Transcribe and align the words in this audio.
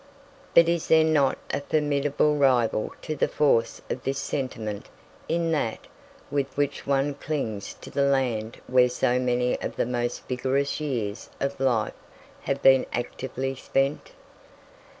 But 0.55 0.67
is 0.67 0.87
there 0.87 1.03
not 1.03 1.37
a 1.53 1.61
formidable 1.61 2.35
rival 2.35 2.91
to 3.03 3.15
the 3.15 3.27
force 3.27 3.83
of 3.87 4.01
this 4.01 4.17
sentiment 4.17 4.87
in 5.29 5.51
that 5.51 5.85
with 6.31 6.47
which 6.57 6.87
one 6.87 7.13
clings 7.13 7.75
to 7.81 7.91
the 7.91 8.01
land 8.01 8.59
where 8.65 8.89
so 8.89 9.19
many 9.19 9.61
of 9.61 9.75
the 9.75 9.85
most 9.85 10.27
vigorous 10.27 10.79
years 10.81 11.29
of 11.39 11.59
life 11.59 11.93
have 12.45 12.63
been 12.63 12.87
actively 12.91 13.53
spent? 13.53 14.09